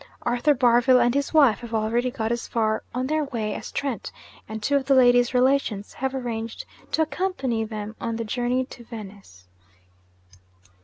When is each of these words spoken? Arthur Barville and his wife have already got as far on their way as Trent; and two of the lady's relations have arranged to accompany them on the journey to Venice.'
Arthur 0.23 0.55
Barville 0.55 0.99
and 0.99 1.13
his 1.13 1.31
wife 1.31 1.59
have 1.59 1.75
already 1.75 2.09
got 2.09 2.31
as 2.31 2.47
far 2.47 2.81
on 2.91 3.05
their 3.05 3.23
way 3.25 3.53
as 3.53 3.71
Trent; 3.71 4.11
and 4.49 4.63
two 4.63 4.75
of 4.75 4.85
the 4.85 4.95
lady's 4.95 5.35
relations 5.35 5.93
have 5.93 6.15
arranged 6.15 6.65
to 6.93 7.03
accompany 7.03 7.63
them 7.65 7.95
on 8.01 8.15
the 8.15 8.25
journey 8.25 8.65
to 8.65 8.83
Venice.' 8.83 9.45